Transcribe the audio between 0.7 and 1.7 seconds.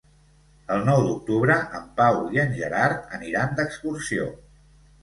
El nou d'octubre